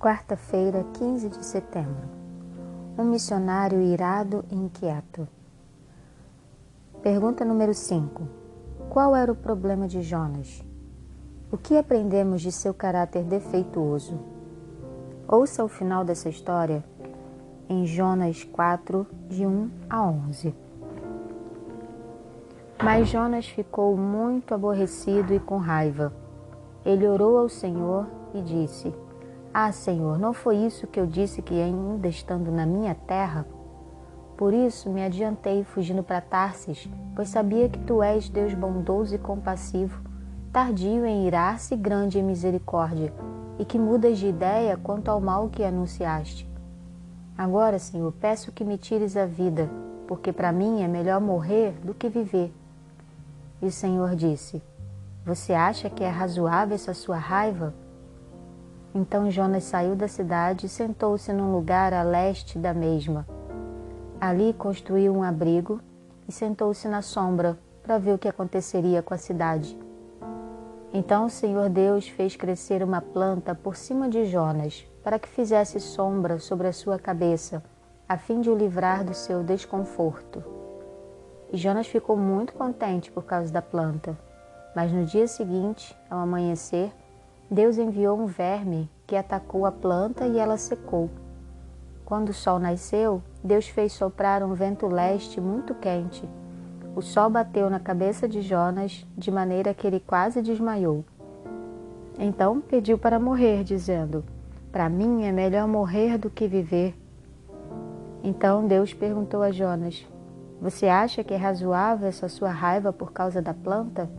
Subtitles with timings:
[0.00, 2.08] Quarta-feira, 15 de setembro.
[2.96, 5.26] Um missionário irado e inquieto.
[7.02, 8.22] Pergunta número 5.
[8.90, 10.64] Qual era o problema de Jonas?
[11.50, 14.20] O que aprendemos de seu caráter defeituoso?
[15.26, 16.84] Ouça o final dessa história
[17.68, 20.54] em Jonas 4, de 1 a 11.
[22.80, 26.12] Mas Jonas ficou muito aborrecido e com raiva.
[26.84, 28.94] Ele orou ao Senhor e disse:
[29.60, 33.44] Ah, Senhor, não foi isso que eu disse que ainda estando na minha terra?
[34.36, 39.18] Por isso me adiantei fugindo para Tarsis, pois sabia que tu és Deus bondoso e
[39.18, 40.00] compassivo,
[40.52, 43.12] tardio em irar-se e grande em misericórdia,
[43.58, 46.48] e que mudas de ideia quanto ao mal que anunciaste.
[47.36, 49.68] Agora, Senhor, peço que me tires a vida,
[50.06, 52.54] porque para mim é melhor morrer do que viver.
[53.60, 54.62] E o Senhor disse:
[55.26, 57.74] Você acha que é razoável essa sua raiva?
[58.94, 63.26] Então Jonas saiu da cidade e sentou-se num lugar a leste da mesma.
[64.20, 65.80] Ali construiu um abrigo
[66.26, 69.78] e sentou-se na sombra para ver o que aconteceria com a cidade.
[70.92, 75.78] Então o Senhor Deus fez crescer uma planta por cima de Jonas, para que fizesse
[75.78, 77.62] sombra sobre a sua cabeça,
[78.08, 80.42] a fim de o livrar do seu desconforto.
[81.52, 84.18] E Jonas ficou muito contente por causa da planta.
[84.74, 86.92] Mas no dia seguinte, ao amanhecer,
[87.50, 91.08] Deus enviou um verme que atacou a planta e ela secou.
[92.04, 96.28] Quando o sol nasceu, Deus fez soprar um vento leste muito quente.
[96.94, 101.04] O sol bateu na cabeça de Jonas de maneira que ele quase desmaiou.
[102.18, 104.24] Então pediu para morrer, dizendo:
[104.70, 106.94] Para mim é melhor morrer do que viver.
[108.22, 110.06] Então Deus perguntou a Jonas:
[110.60, 114.10] você acha que é razoável essa sua raiva por causa da planta?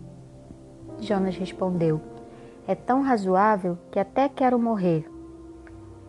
[1.00, 2.02] Jonas respondeu:
[2.70, 5.10] É tão razoável que até quero morrer.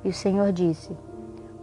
[0.05, 0.95] E o Senhor disse: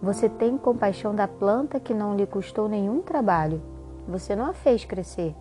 [0.02, 3.62] Você tem compaixão da planta que não lhe custou nenhum trabalho.
[4.08, 5.36] Você não a fez crescer.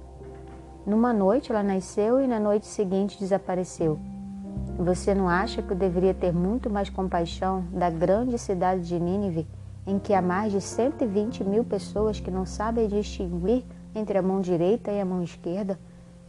[0.85, 3.99] Numa noite ela nasceu e na noite seguinte desapareceu.
[4.79, 9.49] Você não acha que eu deveria ter muito mais compaixão da grande cidade de Nínive?
[9.87, 13.65] em que há mais de 120 mil pessoas que não sabem distinguir
[13.95, 15.79] entre a mão direita e a mão esquerda,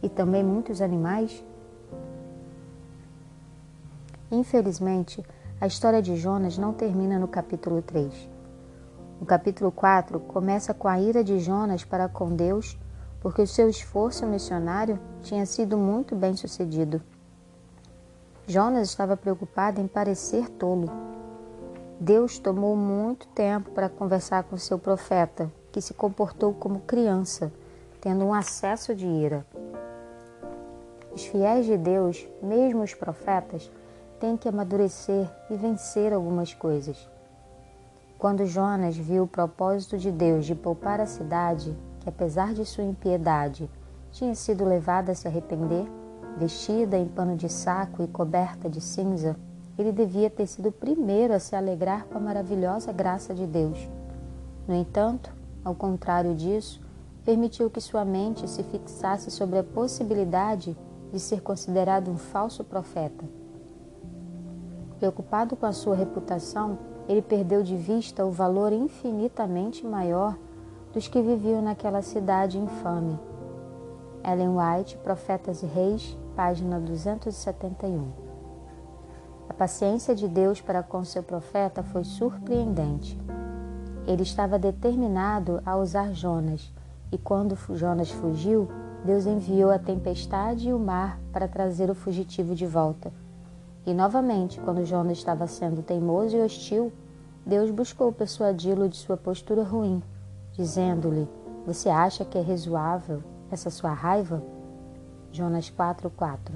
[0.00, 1.44] e também muitos animais?
[4.30, 5.24] Infelizmente,
[5.60, 8.12] a história de Jonas não termina no capítulo 3.
[9.20, 12.78] O capítulo 4 começa com a ira de Jonas para com Deus,
[13.20, 17.02] porque o seu esforço missionário tinha sido muito bem sucedido.
[18.46, 20.88] Jonas estava preocupado em parecer tolo
[22.00, 27.52] Deus tomou muito tempo para conversar com seu profeta, que se comportou como criança,
[28.00, 29.44] tendo um acesso de ira.
[31.12, 33.68] Os fiéis de Deus, mesmo os profetas,
[34.20, 37.08] têm que amadurecer e vencer algumas coisas.
[38.18, 42.84] Quando Jonas viu o propósito de Deus de poupar a cidade, que apesar de sua
[42.84, 43.70] impiedade
[44.10, 45.86] tinha sido levada a se arrepender,
[46.36, 49.36] vestida em pano de saco e coberta de cinza,
[49.78, 53.88] ele devia ter sido o primeiro a se alegrar com a maravilhosa graça de Deus.
[54.66, 55.32] No entanto,
[55.64, 56.80] ao contrário disso,
[57.24, 60.76] permitiu que sua mente se fixasse sobre a possibilidade
[61.12, 63.24] de ser considerado um falso profeta.
[64.98, 66.76] Preocupado com a sua reputação,
[67.08, 70.36] ele perdeu de vista o valor infinitamente maior
[70.92, 73.18] dos que viviam naquela cidade infame.
[74.24, 78.08] Ellen White, Profetas e Reis, página 271.
[79.48, 83.18] A paciência de Deus para com seu profeta foi surpreendente.
[84.04, 86.72] Ele estava determinado a usar Jonas,
[87.12, 88.68] e quando Jonas fugiu,
[89.04, 93.12] Deus enviou a tempestade e o mar para trazer o fugitivo de volta.
[93.88, 96.92] E novamente, quando Jonas estava sendo teimoso e hostil,
[97.46, 100.02] Deus buscou persuadi-lo de sua postura ruim,
[100.52, 101.26] dizendo-lhe:
[101.64, 104.42] Você acha que é razoável essa sua raiva?
[105.32, 106.52] Jonas 4:4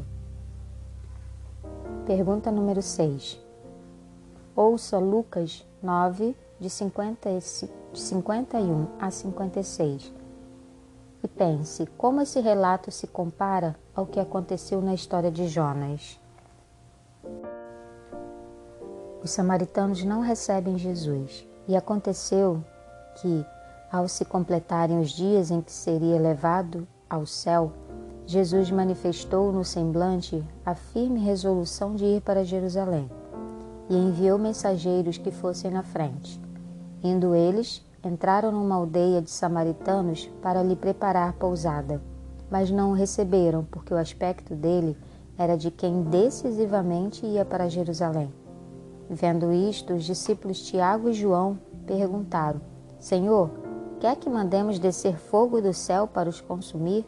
[2.05, 3.40] Pergunta número 6.
[4.55, 7.31] Ouça Lucas 9, de, 50,
[7.94, 10.12] de 51 a 56
[11.25, 16.20] e pense como esse relato se compara ao que aconteceu na história de Jonas.
[19.24, 22.62] Os samaritanos não recebem Jesus e aconteceu
[23.20, 23.46] que,
[23.90, 27.72] ao se completarem os dias em que seria levado ao céu,
[28.26, 33.08] Jesus manifestou no semblante a firme resolução de ir para Jerusalém
[33.88, 36.40] e enviou mensageiros que fossem na frente.
[37.00, 42.02] Indo eles, entraram numa aldeia de samaritanos para lhe preparar pousada,
[42.50, 44.96] mas não o receberam, porque o aspecto dele
[45.38, 48.42] era de quem decisivamente ia para Jerusalém.
[49.14, 52.62] Vendo isto, os discípulos Tiago e João perguntaram:
[52.99, 53.50] Senhor,
[54.00, 57.05] quer que mandemos descer fogo do céu para os consumir?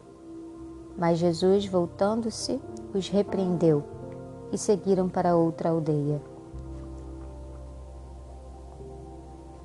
[0.99, 2.61] Mas Jesus, voltando-se,
[2.93, 3.83] os repreendeu
[4.53, 6.21] e seguiram para outra aldeia.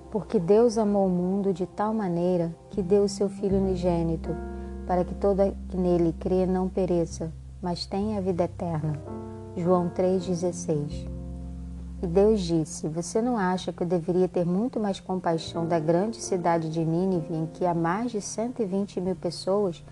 [0.10, 4.30] Porque Deus amou o mundo de tal maneira que deu o seu Filho unigênito,
[4.88, 8.94] para que todo que nele crê não pereça, mas tenha a vida eterna.
[9.58, 11.19] João 3,16
[12.02, 16.22] E Deus disse: Você não acha que eu deveria ter muito mais compaixão da grande
[16.22, 19.84] cidade de Nínive, em que há mais de 120 mil pessoas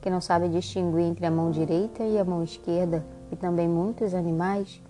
[0.00, 4.14] que não sabem distinguir entre a mão direita e a mão esquerda, e também muitos
[4.14, 4.80] animais?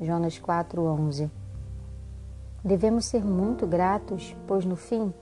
[0.00, 1.30] Jonas 4,11
[2.62, 5.12] Devemos ser muito gratos, pois no fim,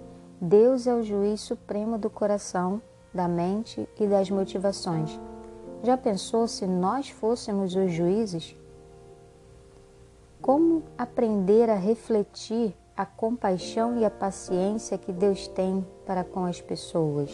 [0.41, 2.83] Deus é o juiz supremo do coração,
[3.15, 5.21] da mente e das motivações.
[5.85, 8.57] Já pensou se nós fôssemos os juízes?
[10.43, 16.61] Como aprender a refletir a compaixão e a paciência que Deus tem para com as
[16.61, 17.31] pessoas?